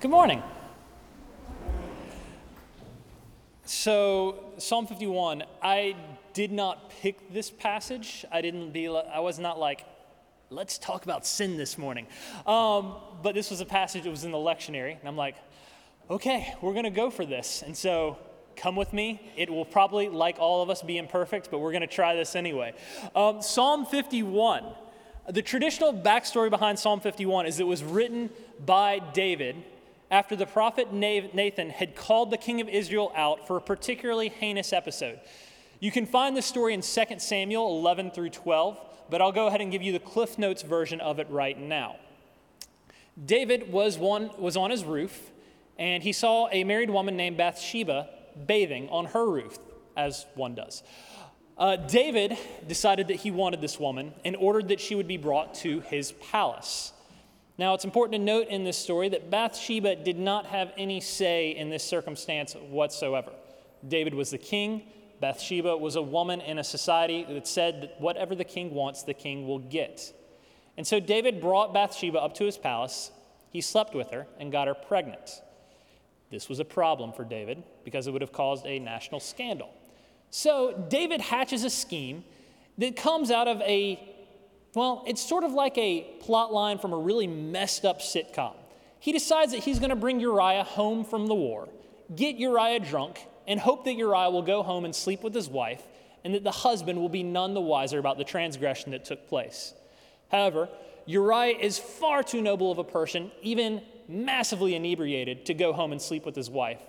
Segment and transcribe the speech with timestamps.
[0.00, 0.42] Good morning.
[3.66, 5.94] So, Psalm 51, I
[6.32, 8.24] did not pick this passage.
[8.32, 9.84] I didn't be, I was not like,
[10.48, 12.06] let's talk about sin this morning.
[12.46, 15.36] Um, but this was a passage that was in the lectionary, and I'm like,
[16.08, 17.60] okay, we're going to go for this.
[17.60, 18.16] And so,
[18.56, 19.30] come with me.
[19.36, 22.34] It will probably, like all of us, be imperfect, but we're going to try this
[22.34, 22.72] anyway.
[23.14, 24.64] Um, Psalm 51.
[25.28, 28.30] The traditional backstory behind Psalm 51 is it was written
[28.64, 29.56] by David
[30.10, 34.72] after the prophet Nathan had called the king of Israel out for a particularly heinous
[34.72, 35.20] episode.
[35.78, 39.60] You can find the story in 2 Samuel 11 through 12, but I'll go ahead
[39.60, 41.96] and give you the Cliff Notes version of it right now.
[43.24, 45.30] David was, one, was on his roof,
[45.78, 48.08] and he saw a married woman named Bathsheba
[48.46, 49.58] bathing on her roof,
[49.96, 50.82] as one does.
[51.56, 55.54] Uh, David decided that he wanted this woman and ordered that she would be brought
[55.56, 56.92] to his palace.
[57.60, 61.50] Now, it's important to note in this story that Bathsheba did not have any say
[61.50, 63.32] in this circumstance whatsoever.
[63.86, 64.84] David was the king.
[65.20, 69.12] Bathsheba was a woman in a society that said that whatever the king wants, the
[69.12, 70.10] king will get.
[70.78, 73.10] And so David brought Bathsheba up to his palace.
[73.50, 75.42] He slept with her and got her pregnant.
[76.30, 79.68] This was a problem for David because it would have caused a national scandal.
[80.30, 82.24] So David hatches a scheme
[82.78, 84.00] that comes out of a
[84.74, 88.54] well, it's sort of like a plot line from a really messed up sitcom.
[89.00, 91.68] He decides that he's going to bring Uriah home from the war,
[92.14, 95.82] get Uriah drunk, and hope that Uriah will go home and sleep with his wife,
[96.22, 99.74] and that the husband will be none the wiser about the transgression that took place.
[100.30, 100.68] However,
[101.06, 106.00] Uriah is far too noble of a person, even massively inebriated, to go home and
[106.00, 106.80] sleep with his wife.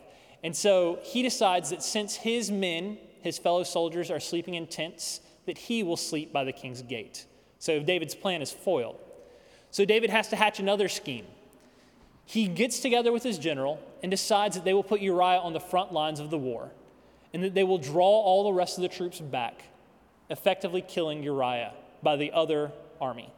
[0.43, 5.21] And so he decides that since his men, his fellow soldiers, are sleeping in tents,
[5.45, 7.25] that he will sleep by the king's gate.
[7.61, 8.97] So David's plan is foiled.
[9.69, 11.27] So David has to hatch another scheme.
[12.25, 15.59] He gets together with his general and decides that they will put Uriah on the
[15.59, 16.71] front lines of the war
[17.31, 19.65] and that they will draw all the rest of the troops back,
[20.31, 23.31] effectively killing Uriah by the other army.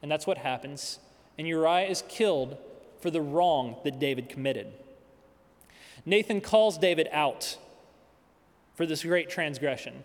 [0.00, 0.98] And that's what happens.
[1.36, 2.56] And Uriah is killed
[3.02, 4.68] for the wrong that David committed.
[6.06, 7.58] Nathan calls David out
[8.74, 10.02] for this great transgression.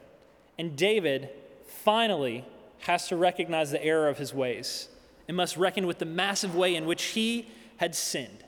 [0.58, 1.30] And David
[1.66, 2.44] finally
[2.82, 4.88] has to recognize the error of his ways
[5.28, 7.48] and must reckon with the massive way in which he
[7.78, 8.44] had sinned.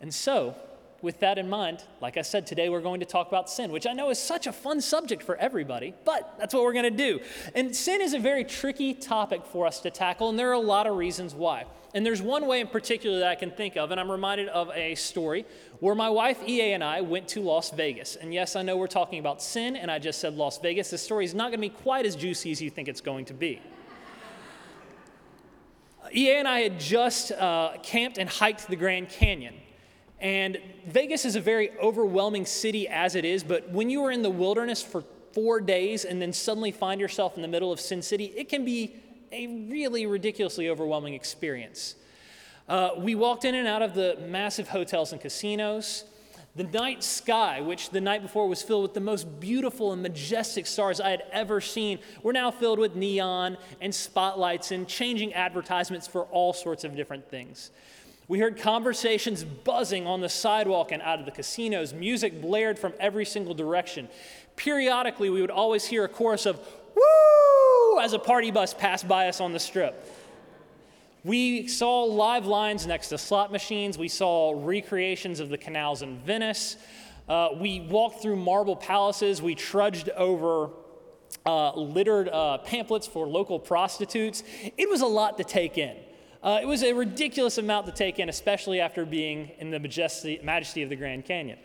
[0.00, 0.54] And so,
[1.00, 3.86] with that in mind, like I said, today we're going to talk about sin, which
[3.86, 6.90] I know is such a fun subject for everybody, but that's what we're going to
[6.90, 7.20] do.
[7.54, 10.58] And sin is a very tricky topic for us to tackle, and there are a
[10.58, 11.66] lot of reasons why.
[11.94, 14.70] And there's one way in particular that I can think of, and I'm reminded of
[14.74, 15.46] a story
[15.80, 18.16] where my wife EA and I went to Las Vegas.
[18.16, 20.90] And yes, I know we're talking about sin, and I just said Las Vegas.
[20.90, 23.24] This story is not going to be quite as juicy as you think it's going
[23.26, 23.62] to be.
[26.14, 29.54] EA and I had just uh, camped and hiked the Grand Canyon.
[30.20, 34.22] And Vegas is a very overwhelming city as it is, but when you are in
[34.22, 38.02] the wilderness for four days and then suddenly find yourself in the middle of Sin
[38.02, 38.96] City, it can be
[39.30, 41.94] a really ridiculously overwhelming experience.
[42.68, 46.04] Uh, we walked in and out of the massive hotels and casinos.
[46.56, 50.66] The night sky, which the night before was filled with the most beautiful and majestic
[50.66, 56.08] stars I had ever seen, were now filled with neon and spotlights and changing advertisements
[56.08, 57.70] for all sorts of different things.
[58.28, 61.94] We heard conversations buzzing on the sidewalk and out of the casinos.
[61.94, 64.06] Music blared from every single direction.
[64.54, 66.60] Periodically, we would always hear a chorus of,
[66.94, 68.00] Woo!
[68.00, 70.06] as a party bus passed by us on the strip.
[71.24, 73.96] We saw live lines next to slot machines.
[73.96, 76.76] We saw recreations of the canals in Venice.
[77.28, 79.40] Uh, we walked through marble palaces.
[79.40, 80.70] We trudged over
[81.46, 84.42] uh, littered uh, pamphlets for local prostitutes.
[84.76, 85.96] It was a lot to take in.
[86.42, 90.38] Uh, it was a ridiculous amount to take in, especially after being in the majesty,
[90.42, 91.58] majesty of the Grand Canyon.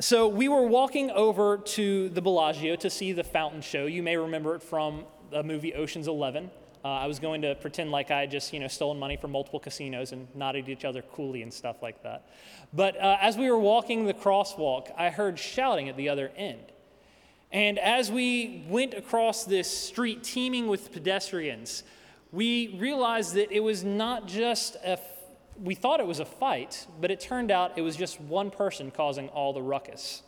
[0.00, 3.86] So we were walking over to the Bellagio to see the fountain show.
[3.86, 6.50] You may remember it from the movie Ocean's Eleven.
[6.84, 9.30] Uh, I was going to pretend like I had just, you know, stolen money from
[9.30, 12.28] multiple casinos and nodded each other coolly and stuff like that.
[12.72, 16.64] But uh, as we were walking the crosswalk, I heard shouting at the other end.
[17.52, 21.84] And as we went across this street teeming with pedestrians,
[22.32, 24.98] we realized that it was not just a,
[25.62, 28.90] we thought it was a fight, but it turned out it was just one person
[28.90, 30.22] causing all the ruckus.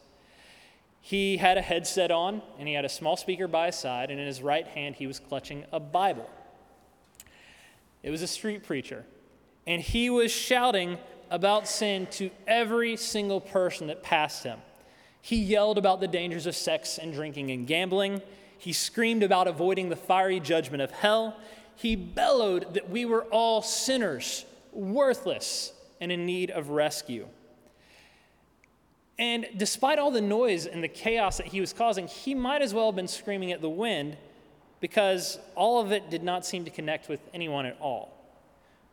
[1.00, 4.20] He had a headset on, and he had a small speaker by his side, and
[4.20, 6.28] in his right hand, he was clutching a Bible.
[8.02, 9.04] It was a street preacher.
[9.66, 10.98] And he was shouting
[11.30, 14.58] about sin to every single person that passed him.
[15.22, 18.20] He yelled about the dangers of sex and drinking and gambling.
[18.58, 21.36] He screamed about avoiding the fiery judgment of hell.
[21.76, 27.26] He bellowed that we were all sinners, worthless, and in need of rescue.
[29.18, 32.74] And despite all the noise and the chaos that he was causing, he might as
[32.74, 34.16] well have been screaming at the wind
[34.80, 38.12] because all of it did not seem to connect with anyone at all.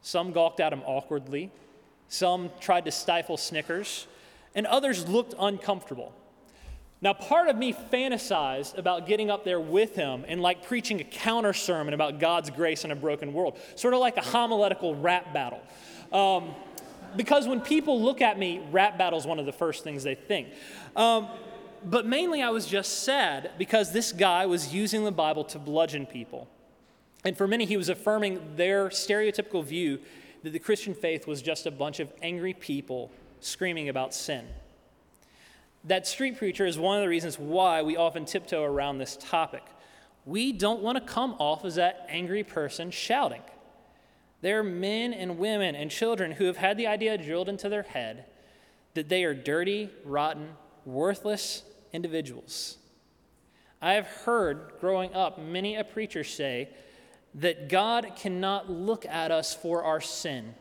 [0.02, 1.52] Some gawked at him awkwardly,
[2.08, 4.08] some tried to stifle snickers,
[4.56, 6.14] and others looked uncomfortable.
[7.04, 11.04] Now, part of me fantasized about getting up there with him and like preaching a
[11.04, 15.34] counter sermon about God's grace in a broken world, sort of like a homiletical rap
[15.34, 15.62] battle.
[16.14, 16.54] Um,
[17.16, 20.14] because when people look at me, rap battle is one of the first things they
[20.14, 20.50] think.
[20.96, 21.28] Um,
[21.84, 26.06] but mainly, I was just sad because this guy was using the Bible to bludgeon
[26.06, 26.48] people.
[27.26, 30.00] And for many, he was affirming their stereotypical view
[30.44, 34.46] that the Christian faith was just a bunch of angry people screaming about sin.
[35.86, 39.64] That street preacher is one of the reasons why we often tiptoe around this topic.
[40.26, 43.42] We don't want to come off as that angry person shouting.
[44.42, 47.84] There are men and women and children who have had the idea drilled into their
[47.84, 48.26] head
[48.94, 50.50] that they are dirty, rotten,
[50.86, 51.64] worthless
[51.94, 52.78] individuals.
[53.82, 56.70] I have heard growing up many a preacher say
[57.36, 60.54] that God cannot look at us for our sin.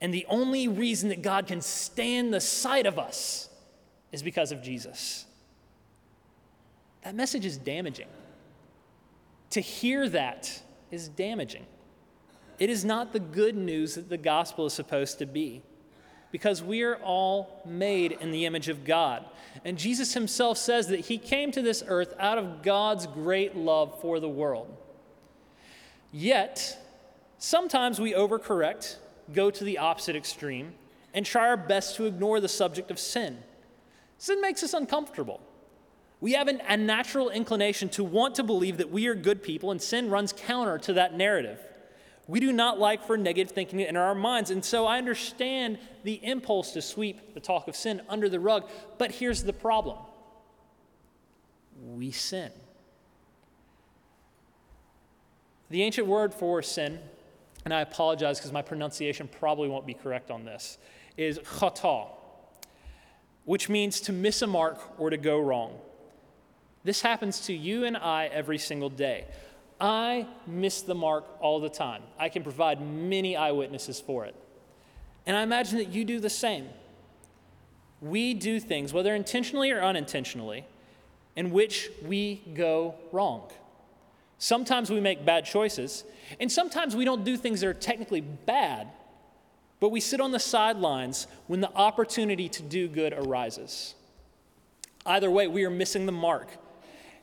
[0.00, 3.48] And the only reason that God can stand the sight of us
[4.14, 5.26] is because of Jesus.
[7.02, 8.06] That message is damaging.
[9.50, 10.62] To hear that
[10.92, 11.66] is damaging.
[12.60, 15.62] It is not the good news that the gospel is supposed to be
[16.30, 19.24] because we are all made in the image of God.
[19.64, 24.00] And Jesus himself says that he came to this earth out of God's great love
[24.00, 24.76] for the world.
[26.12, 26.78] Yet,
[27.38, 28.96] sometimes we overcorrect,
[29.32, 30.74] go to the opposite extreme,
[31.12, 33.38] and try our best to ignore the subject of sin.
[34.18, 35.40] Sin makes us uncomfortable.
[36.20, 39.70] We have an, a natural inclination to want to believe that we are good people,
[39.70, 41.60] and sin runs counter to that narrative.
[42.26, 45.78] We do not like for negative thinking to enter our minds, and so I understand
[46.04, 49.98] the impulse to sweep the talk of sin under the rug, but here's the problem
[51.82, 52.50] we sin.
[55.68, 56.98] The ancient word for sin,
[57.64, 60.78] and I apologize because my pronunciation probably won't be correct on this,
[61.18, 62.08] is chata
[63.44, 65.78] which means to miss a mark or to go wrong.
[66.82, 69.26] This happens to you and I every single day.
[69.80, 72.02] I miss the mark all the time.
[72.18, 74.34] I can provide many eyewitnesses for it.
[75.26, 76.68] And I imagine that you do the same.
[78.00, 80.66] We do things, whether intentionally or unintentionally,
[81.36, 83.50] in which we go wrong.
[84.38, 86.04] Sometimes we make bad choices,
[86.38, 88.88] and sometimes we don't do things that are technically bad,
[89.84, 93.94] but we sit on the sidelines when the opportunity to do good arises.
[95.04, 96.48] Either way, we are missing the mark.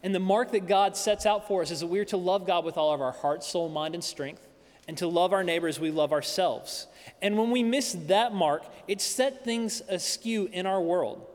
[0.04, 2.46] And the mark that God sets out for us is that we are to love
[2.46, 4.48] God with all of our heart, soul, mind, and strength,
[4.88, 6.86] and to love our neighbors we love ourselves.
[7.20, 11.26] And when we miss that mark, it set things askew in our world.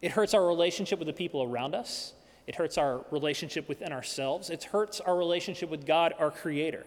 [0.00, 2.14] It hurts our relationship with the people around us.
[2.46, 4.48] It hurts our relationship within ourselves.
[4.48, 6.86] It hurts our relationship with God, our Creator.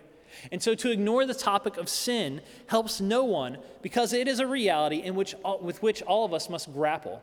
[0.52, 4.48] And so to ignore the topic of sin helps no one because it is a
[4.48, 7.22] reality in which, with which all of us must grapple.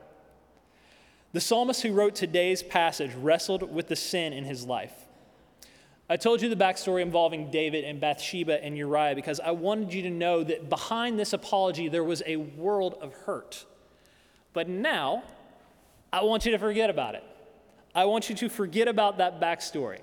[1.33, 4.93] The psalmist who wrote today's passage wrestled with the sin in his life.
[6.09, 10.03] I told you the backstory involving David and Bathsheba and Uriah because I wanted you
[10.03, 13.65] to know that behind this apology there was a world of hurt.
[14.53, 15.23] But now,
[16.13, 17.23] I want you to forget about it.
[17.95, 20.01] I want you to forget about that backstory.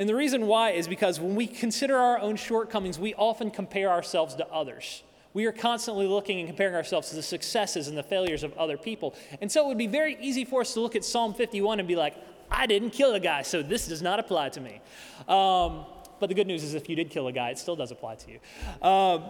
[0.00, 3.90] And the reason why is because when we consider our own shortcomings, we often compare
[3.90, 5.02] ourselves to others.
[5.34, 8.78] We are constantly looking and comparing ourselves to the successes and the failures of other
[8.78, 9.14] people.
[9.42, 11.86] And so it would be very easy for us to look at Psalm 51 and
[11.86, 12.14] be like,
[12.50, 14.80] I didn't kill a guy, so this does not apply to me.
[15.28, 15.84] Um,
[16.18, 18.14] but the good news is, if you did kill a guy, it still does apply
[18.14, 18.88] to you.
[18.88, 19.24] Um,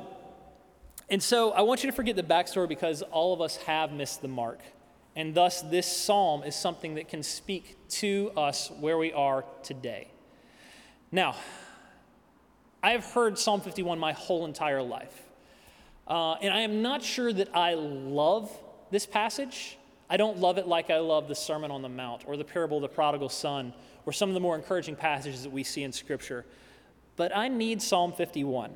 [1.08, 4.22] and so I want you to forget the backstory because all of us have missed
[4.22, 4.60] the mark.
[5.16, 10.12] And thus, this psalm is something that can speak to us where we are today.
[11.12, 11.36] Now,
[12.82, 15.22] I have heard Psalm 51 my whole entire life.
[16.06, 18.50] Uh, and I am not sure that I love
[18.90, 19.76] this passage.
[20.08, 22.78] I don't love it like I love the Sermon on the Mount or the parable
[22.78, 23.72] of the prodigal son
[24.06, 26.44] or some of the more encouraging passages that we see in Scripture.
[27.16, 28.72] But I need Psalm 51.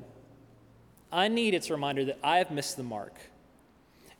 [1.11, 3.13] I need its reminder that I have missed the mark.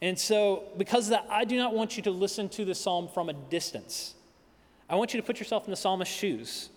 [0.01, 3.29] And so, because that, I do not want you to listen to the psalm from
[3.29, 4.13] a distance.
[4.89, 6.69] I want you to put yourself in the psalmist's shoes.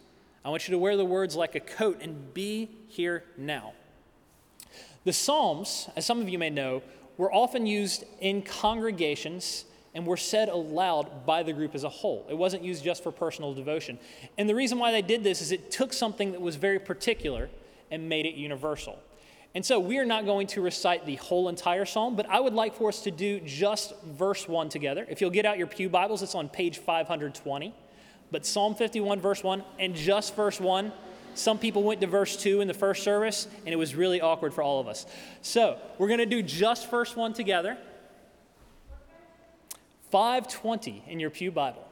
[0.45, 3.73] I want you to wear the words like a coat and be here now.
[5.05, 6.83] The Psalms, as some of you may know,
[7.17, 9.65] were often used in congregations
[9.95, 12.27] and were said aloud by the group as a whole.
[12.31, 13.99] It wasn't used just for personal devotion.
[14.37, 17.49] And the reason why they did this is it took something that was very particular
[17.91, 18.99] and made it universal.
[19.55, 22.53] And so we are not going to recite the whole entire psalm, but I would
[22.53, 25.07] like for us to do just verse 1 together.
[25.09, 27.75] If you'll get out your Pew Bibles, it's on page 520.
[28.31, 30.93] But Psalm 51, verse 1, and just verse 1.
[31.35, 34.53] Some people went to verse 2 in the first service, and it was really awkward
[34.53, 35.07] for all of us.
[35.41, 37.79] So we're going to do just verse 1 together.
[40.11, 41.87] 520 in your Pew Bible.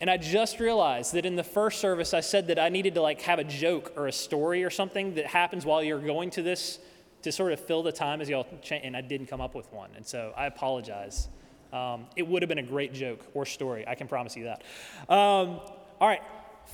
[0.00, 3.00] And I just realized that in the first service, I said that I needed to
[3.00, 6.42] like have a joke or a story or something that happens while you're going to
[6.42, 6.80] this
[7.22, 9.72] to sort of fill the time as y'all, cha- and I didn't come up with
[9.72, 9.90] one.
[9.94, 11.28] And so I apologize.
[11.72, 13.86] Um, it would have been a great joke or story.
[13.88, 14.62] I can promise you that.
[15.08, 15.60] Um,
[16.00, 16.22] all right,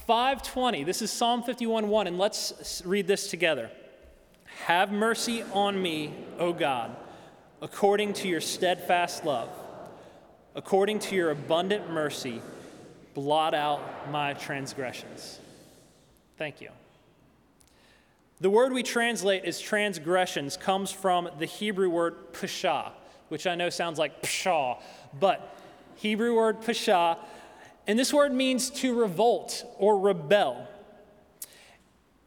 [0.07, 0.85] 520.
[0.85, 3.71] This is Psalm 51 1, and let's read this together.
[4.65, 6.97] Have mercy on me, O God,
[7.63, 9.51] according to your steadfast love,
[10.55, 12.43] according to your abundant mercy
[13.15, 15.41] blot out my transgressions.
[16.37, 16.71] Thank you.
[18.41, 22.93] The word we translate as transgressions comes from the Hebrew word pashah,
[23.29, 24.81] which I know sounds like pshaw,
[25.19, 25.57] but
[25.97, 27.17] Hebrew word pshaw.
[27.87, 30.67] and this word means to revolt or rebel.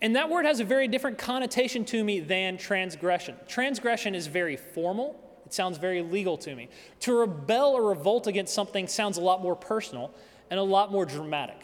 [0.02, 3.36] And that word has a very different connotation to me than transgression.
[3.48, 6.70] Transgression is very formal, it sounds very legal to me.
[7.02, 10.12] To rebel or revolt against something sounds a lot more personal
[10.50, 11.62] and a lot more dramatic.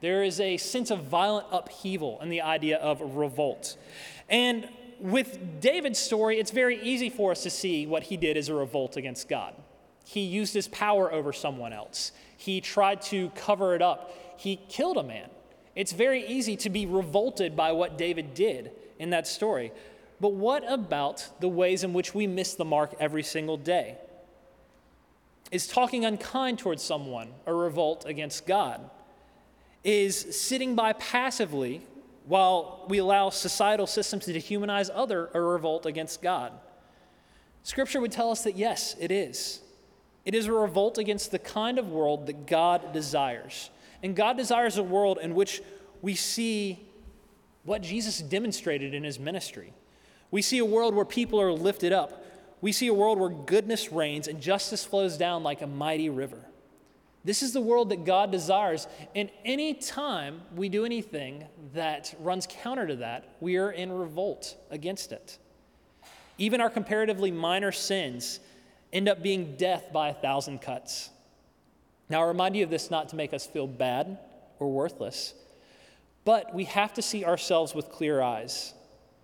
[0.00, 3.76] There is a sense of violent upheaval in the idea of revolt.
[4.28, 4.68] And
[5.02, 8.54] with David's story, it's very easy for us to see what he did as a
[8.54, 9.54] revolt against God.
[10.04, 14.96] He used his power over someone else, he tried to cover it up, he killed
[14.96, 15.28] a man.
[15.74, 19.72] It's very easy to be revolted by what David did in that story.
[20.20, 23.96] But what about the ways in which we miss the mark every single day?
[25.50, 28.88] Is talking unkind towards someone a revolt against God?
[29.82, 31.82] Is sitting by passively
[32.26, 36.52] while we allow societal systems to dehumanize other a revolt against God?
[37.62, 39.60] Scripture would tell us that yes, it is.
[40.24, 43.70] It is a revolt against the kind of world that God desires.
[44.02, 45.62] And God desires a world in which
[46.00, 46.80] we see
[47.64, 49.72] what Jesus demonstrated in his ministry.
[50.30, 52.24] We see a world where people are lifted up,
[52.60, 56.44] we see a world where goodness reigns and justice flows down like a mighty river.
[57.24, 58.88] This is the world that God desires.
[59.14, 64.56] And any time we do anything that runs counter to that, we are in revolt
[64.70, 65.38] against it.
[66.38, 68.40] Even our comparatively minor sins
[68.92, 71.10] end up being death by a thousand cuts.
[72.08, 74.18] Now, I remind you of this not to make us feel bad
[74.58, 75.34] or worthless,
[76.24, 78.74] but we have to see ourselves with clear eyes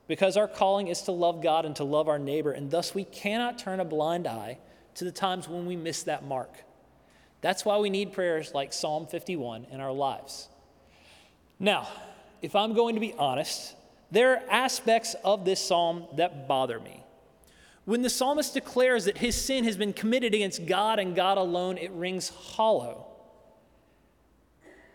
[0.07, 3.05] because our calling is to love God and to love our neighbor, and thus we
[3.05, 4.59] cannot turn a blind eye
[4.95, 6.65] to the times when we miss that mark.
[7.41, 10.49] That's why we need prayers like Psalm 51 in our lives.
[11.59, 11.89] Now,
[12.43, 13.75] if I'm going to be honest,
[14.11, 17.03] there are aspects of this psalm that bother me.
[17.85, 21.79] When the psalmist declares that his sin has been committed against God and God alone,
[21.79, 23.07] it rings hollow.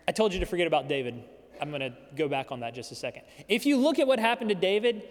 [0.06, 1.22] I told you to forget about David.
[1.60, 3.22] I'm going to go back on that just a second.
[3.48, 5.02] If you look at what happened to David,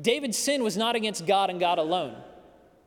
[0.00, 2.16] David's sin was not against God and God alone.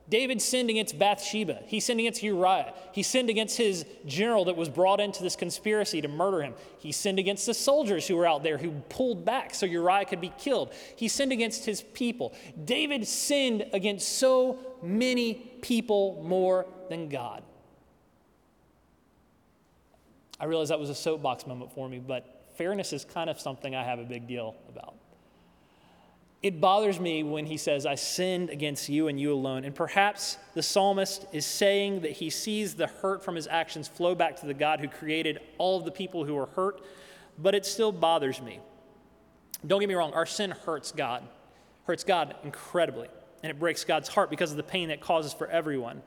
[0.09, 1.59] David sinned against Bathsheba.
[1.67, 2.73] He sinned against Uriah.
[2.91, 6.55] He sinned against his general that was brought into this conspiracy to murder him.
[6.79, 10.19] He sinned against the soldiers who were out there who pulled back so Uriah could
[10.19, 10.73] be killed.
[10.95, 12.33] He sinned against his people.
[12.65, 17.43] David sinned against so many people more than God.
[20.39, 23.75] I realize that was a soapbox moment for me, but fairness is kind of something
[23.75, 24.95] I have a big deal about.
[26.41, 29.65] It bothers me when he says, I sinned against you and you alone.
[29.65, 34.15] And perhaps the psalmist is saying that he sees the hurt from his actions flow
[34.15, 36.81] back to the God who created all of the people who are hurt,
[37.37, 38.59] but it still bothers me.
[39.67, 41.23] Don't get me wrong, our sin hurts God,
[41.83, 43.09] hurts God incredibly,
[43.43, 46.01] and it breaks God's heart because of the pain that causes for everyone.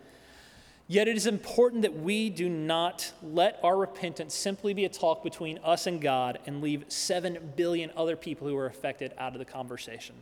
[0.93, 5.25] Yet it is important that we do not let our repentance simply be a talk
[5.25, 9.39] between us and God and leave 7 billion other people who are affected out of
[9.39, 10.15] the conversation.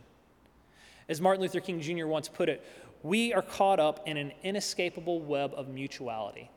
[1.09, 2.07] As Martin Luther King Jr.
[2.07, 2.65] once put it,
[3.03, 6.49] we are caught up in an inescapable web of mutuality.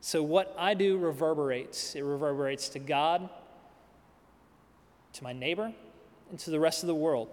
[0.00, 1.94] So what I do reverberates.
[1.94, 3.28] It reverberates to God,
[5.12, 5.74] to my neighbor,
[6.30, 7.28] and to the rest of the world.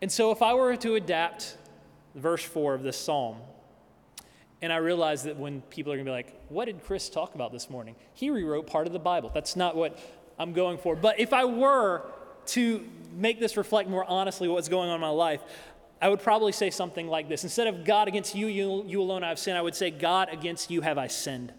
[0.00, 1.58] And so if I were to adapt
[2.14, 3.38] verse 4 of this psalm,
[4.64, 7.34] and I realized that when people are going to be like, what did Chris talk
[7.34, 7.96] about this morning?
[8.14, 9.30] He rewrote part of the Bible.
[9.32, 9.98] That's not what
[10.38, 10.96] I'm going for.
[10.96, 12.02] But if I were
[12.46, 12.82] to
[13.14, 15.42] make this reflect more honestly what's going on in my life,
[16.00, 17.44] I would probably say something like this.
[17.44, 20.30] Instead of God against you, you, you alone I have sinned, I would say, God
[20.32, 21.52] against you have I sinned.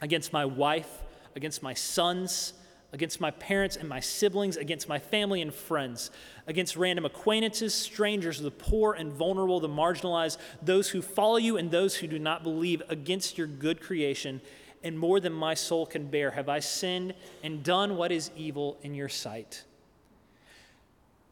[0.00, 0.88] Against my wife,
[1.36, 2.54] against my sons,
[2.92, 6.10] against my parents and my siblings, against my family and friends,
[6.46, 11.70] against random acquaintances, strangers, the poor and vulnerable, the marginalized, those who follow you and
[11.70, 14.40] those who do not believe, against your good creation,
[14.84, 18.76] and more than my soul can bear, have I sinned and done what is evil
[18.82, 19.64] in your sight.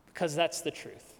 [0.07, 1.15] Because that's the truth.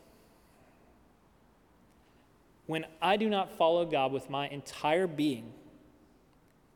[2.67, 5.53] When I do not follow God with my entire being,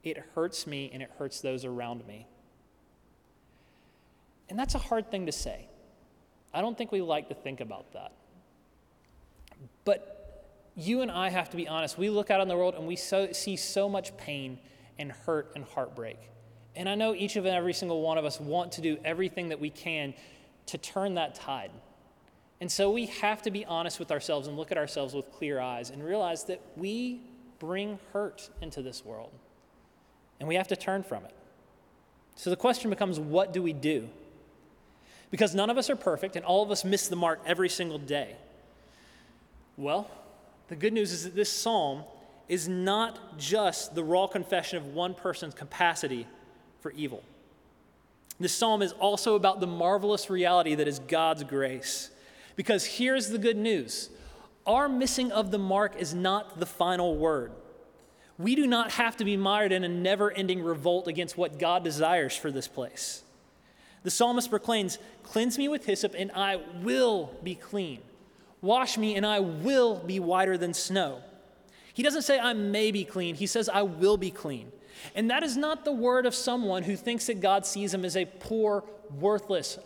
[0.03, 2.27] it hurts me and it hurts those around me.
[4.55, 5.67] And that's a hard thing to say.
[6.53, 8.13] I don't think we like to think about that.
[9.85, 10.47] But
[10.77, 11.99] you and I have to be honest.
[11.99, 14.61] We look out on the world and we so, see so much pain
[14.97, 16.19] and hurt and heartbreak.
[16.77, 19.49] And I know each of and every single one of us want to do everything
[19.49, 20.15] that we can
[20.67, 21.73] to turn that tide.
[22.61, 25.59] And so we have to be honest with ourselves and look at ourselves with clear
[25.59, 27.23] eyes and realize that we
[27.59, 29.33] bring hurt into this world.
[30.39, 31.35] And we have to turn from it.
[32.37, 34.09] So the question becomes what do we do?
[35.35, 37.99] Because none of us are perfect and all of us miss the mark every single
[37.99, 38.37] day.
[39.77, 40.09] Well,
[40.69, 42.05] the good news is that this psalm
[42.49, 46.29] is not just the raw confession of one person's capacity
[46.79, 47.25] for evil.
[48.39, 52.11] This psalm is also about the marvelous reality that is God's grace.
[52.55, 54.11] Because here's the good news
[54.65, 57.51] our missing of the mark is not the final word.
[58.39, 61.83] We do not have to be mired in a never ending revolt against what God
[61.83, 63.24] desires for this place.
[64.05, 68.01] The psalmist proclaims, Cleanse me with hyssop, and I will be clean.
[68.61, 71.23] Wash me, and I will be whiter than snow.
[71.93, 73.35] He doesn't say, I may be clean.
[73.35, 74.71] He says, I will be clean.
[75.15, 78.17] And that is not the word of someone who thinks that God sees him as
[78.17, 78.85] a poor,
[79.19, 79.79] worthless,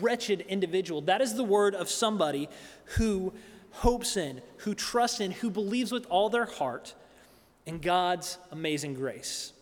[0.00, 1.00] wretched individual.
[1.02, 2.48] That is the word of somebody
[2.96, 3.32] who
[3.70, 6.94] hopes in, who trusts in, who believes with all their heart
[7.66, 9.52] in God's amazing grace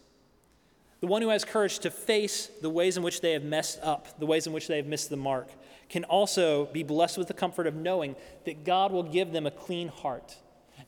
[1.00, 4.19] the one who has courage to face the ways in which they have messed up,
[4.19, 5.49] the ways in which they have missed the mark,
[5.88, 9.50] can also be blessed with the comfort of knowing that God will give them a
[9.50, 10.37] clean heart.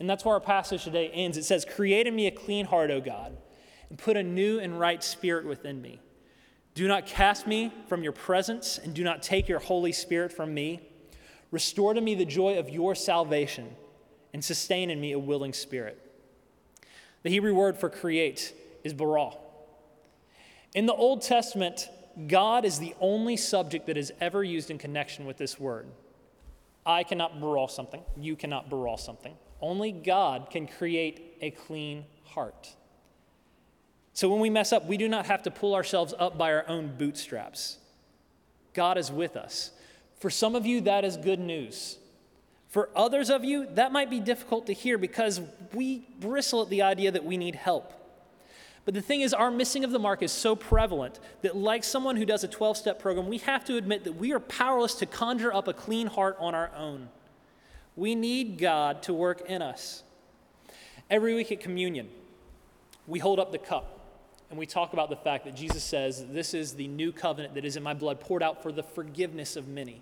[0.00, 1.36] And that's where our passage today ends.
[1.36, 3.36] It says, Create in me a clean heart, O God,
[3.90, 6.00] and put a new and right spirit within me.
[6.74, 10.54] Do not cast me from your presence, and do not take your Holy Spirit from
[10.54, 10.80] me.
[11.50, 13.74] Restore to me the joy of your salvation,
[14.32, 16.00] and sustain in me a willing spirit.
[17.24, 19.32] The Hebrew word for create is bara.
[20.74, 21.88] In the Old Testament,
[22.26, 25.86] God is the only subject that is ever used in connection with this word.
[26.84, 29.34] I cannot bara something, you cannot bara something.
[29.60, 32.74] Only God can create a clean heart.
[34.12, 36.68] So when we mess up, we do not have to pull ourselves up by our
[36.68, 37.78] own bootstraps.
[38.74, 39.70] God is with us.
[40.18, 41.98] For some of you, that is good news.
[42.68, 45.40] For others of you, that might be difficult to hear because
[45.72, 47.92] we bristle at the idea that we need help.
[48.88, 52.16] But the thing is, our missing of the mark is so prevalent that, like someone
[52.16, 55.04] who does a 12 step program, we have to admit that we are powerless to
[55.04, 57.10] conjure up a clean heart on our own.
[57.96, 60.04] We need God to work in us.
[61.10, 62.08] Every week at communion,
[63.06, 64.00] we hold up the cup
[64.48, 67.66] and we talk about the fact that Jesus says, This is the new covenant that
[67.66, 70.00] is in my blood, poured out for the forgiveness of many.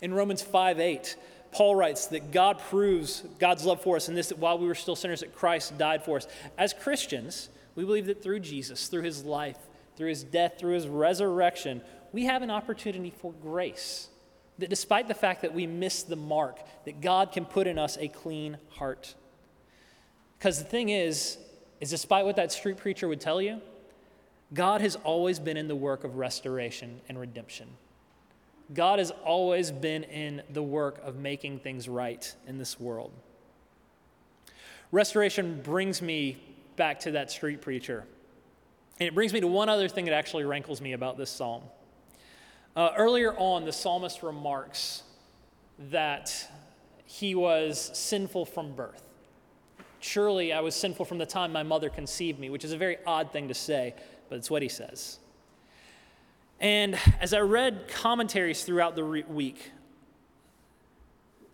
[0.00, 1.16] In Romans 5 8,
[1.52, 4.74] Paul writes that God proves God's love for us in this that while we were
[4.74, 6.26] still sinners, that Christ died for us.
[6.56, 9.58] As Christians, we believe that through Jesus, through his life,
[9.96, 14.08] through his death, through his resurrection, we have an opportunity for grace.
[14.58, 17.98] That despite the fact that we miss the mark, that God can put in us
[18.00, 19.14] a clean heart.
[20.38, 21.38] Because the thing is,
[21.80, 23.60] is despite what that street preacher would tell you,
[24.54, 27.68] God has always been in the work of restoration and redemption.
[28.72, 33.12] God has always been in the work of making things right in this world.
[34.90, 36.38] Restoration brings me
[36.76, 38.04] back to that street preacher.
[39.00, 41.62] And it brings me to one other thing that actually rankles me about this psalm.
[42.74, 45.02] Uh, earlier on, the psalmist remarks
[45.90, 46.48] that
[47.04, 49.02] he was sinful from birth.
[50.00, 52.98] Surely I was sinful from the time my mother conceived me, which is a very
[53.06, 53.94] odd thing to say,
[54.28, 55.18] but it's what he says.
[56.60, 59.72] And as I read commentaries throughout the re- week,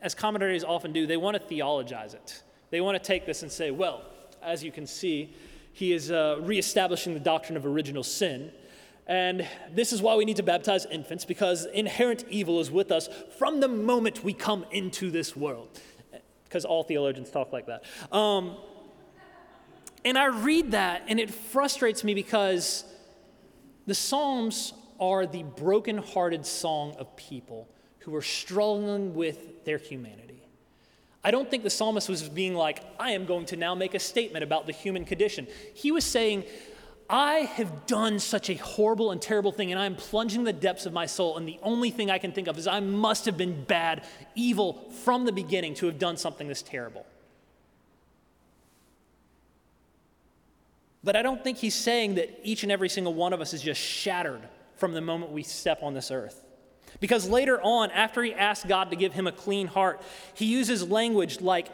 [0.01, 2.43] as commentaries often do, they want to theologize it.
[2.71, 4.03] They want to take this and say, well,
[4.43, 5.35] as you can see,
[5.73, 8.53] he is uh, reestablishing the doctrine of original sin.
[9.07, 13.09] And this is why we need to baptize infants, because inherent evil is with us
[13.39, 15.81] from the moment we come into this world.
[16.45, 17.85] Because all theologians talk like that.
[18.13, 18.57] Um,
[20.05, 22.85] and I read that, and it frustrates me because
[23.87, 27.69] the Psalms are the broken-hearted song of people
[28.01, 30.42] who are struggling with their humanity.
[31.25, 34.01] I don't think the psalmist was being like, I am going to now make a
[34.01, 35.47] statement about the human condition.
[35.75, 36.45] He was saying,
[37.09, 40.93] I have done such a horrible and terrible thing, and I'm plunging the depths of
[40.93, 43.65] my soul, and the only thing I can think of is I must have been
[43.65, 44.05] bad,
[44.35, 47.07] evil from the beginning to have done something this terrible.
[51.05, 53.63] But I don't think he's saying that each and every single one of us is
[53.63, 54.41] just shattered
[54.77, 56.43] from the moment we step on this earth.
[57.03, 60.01] Because later on, after he asks God to give him a clean heart,
[60.35, 61.67] he uses language like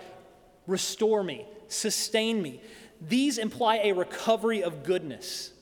[0.67, 2.63] restore me, sustain me.
[3.07, 5.53] These imply a recovery of goodness.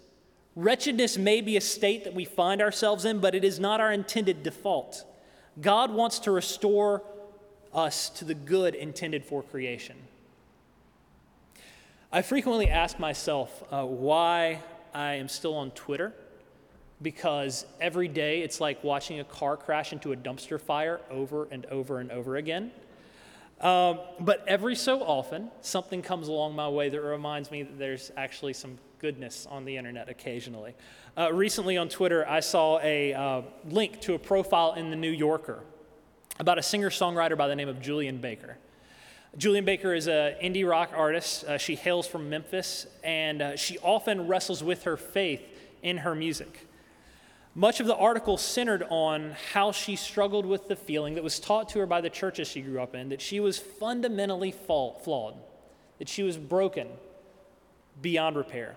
[0.55, 3.93] Wretchedness may be a state that we find ourselves in, but it is not our
[3.93, 5.05] intended default.
[5.61, 7.03] God wants to restore
[7.75, 9.97] us to the good intended for creation.
[12.13, 14.63] I frequently ask myself uh, why
[14.95, 16.15] I am still on Twitter
[17.03, 21.67] because every day it's like watching a car crash into a dumpster fire over and
[21.67, 22.71] over and over again.
[23.61, 28.13] Um, but every so often, something comes along my way that reminds me that there's
[28.17, 30.75] actually some goodness on the internet occasionally.
[31.17, 35.11] Uh, recently on Twitter, I saw a uh, link to a profile in The New
[35.11, 35.63] Yorker
[36.39, 38.59] about a singer songwriter by the name of Julien Baker.
[39.39, 41.45] Julien Baker is an indie rock artist.
[41.45, 45.43] Uh, she hails from Memphis, and uh, she often wrestles with her faith
[45.83, 46.67] in her music.
[47.57, 51.71] Much of the article centered on how she struggled with the feeling that was taught
[51.71, 55.35] to her by the churches she grew up in that she was fundamentally flawed,
[55.99, 56.87] that she was broken
[58.03, 58.77] beyond repair.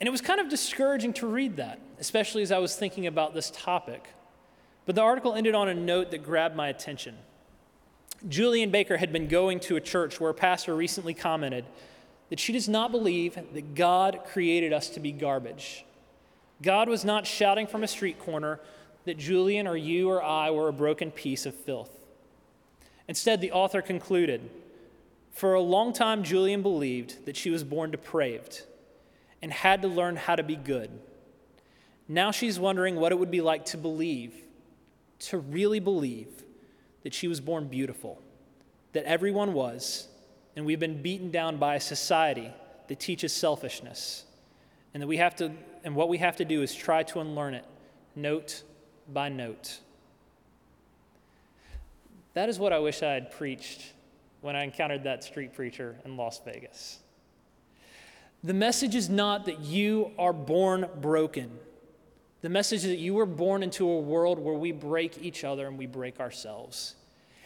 [0.00, 3.32] And it was kind of discouraging to read that, especially as I was thinking about
[3.32, 4.08] this topic.
[4.84, 7.16] But the article ended on a note that grabbed my attention.
[8.28, 11.64] Julien Baker had been going to a church where a pastor recently commented
[12.28, 15.84] that she does not believe that God created us to be garbage
[16.62, 18.60] God was not shouting from a street corner
[19.04, 21.90] that Julien or you or I were a broken piece of filth.
[23.08, 24.48] Instead, the author concluded
[25.32, 28.62] For a long time, Julien believed that she was born depraved
[29.40, 30.90] and had to learn how to be good.
[32.06, 34.34] Now she's wondering what it would be like to believe,
[35.20, 36.28] to really believe,
[37.02, 38.20] that she was born beautiful,
[38.92, 40.06] that everyone was,
[40.54, 42.52] and we've been beaten down by a society
[42.88, 44.24] that teaches selfishness
[44.92, 45.52] and that we have to
[45.84, 47.64] and what we have to do is try to unlearn it
[48.14, 48.62] note
[49.12, 49.80] by note.
[52.34, 53.92] That is what i wish i had preached
[54.40, 56.98] when i encountered that street preacher in las vegas.
[58.44, 61.58] The message is not that you are born broken.
[62.40, 65.68] The message is that you were born into a world where we break each other
[65.68, 66.96] and we break ourselves.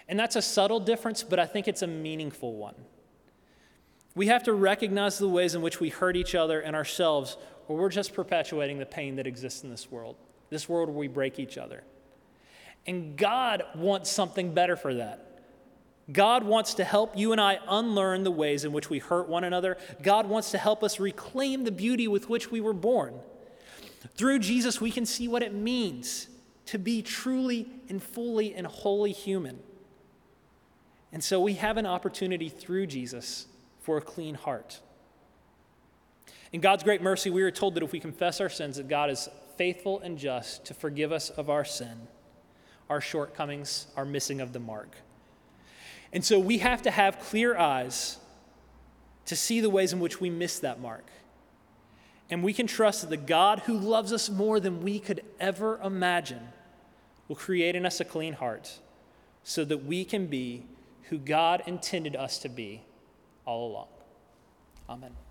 [0.09, 2.75] And that's a subtle difference but i think it's a meaningful one
[4.17, 7.37] we have to recognize the ways in which we hurt each other and ourselves,
[7.69, 10.17] or we're just perpetuating the pain that exists in this world,
[10.49, 11.85] this world where we break each other.
[12.87, 15.23] And God wants something better for that.
[16.11, 19.45] God wants to help you and I unlearn the ways in which we hurt one
[19.45, 19.77] another.
[20.03, 23.15] God wants to help us reclaim the beauty with which we were born.
[24.17, 26.29] Through Jesus, we can see what it means
[26.67, 29.59] to be truly and fully and wholly human.
[31.13, 33.47] And so we have an opportunity through Jesus
[33.87, 34.81] for a clean heart.
[36.53, 39.11] In God's great mercy, we are told that if we confess our sins, that God
[39.11, 42.09] is faithful and just to forgive us of our sin,
[42.91, 44.97] our shortcomings, our missing of the mark.
[46.13, 48.19] And so we have to have clear eyes
[49.27, 51.07] to see the ways in which we miss that mark.
[52.29, 55.79] And we can trust that the God who loves us more than we could ever
[55.81, 56.49] imagine
[57.29, 58.81] will create in us a clean heart
[59.45, 60.65] so that we can be
[61.05, 62.83] who God intended us to be
[63.47, 63.89] all along.
[64.89, 65.26] Amen.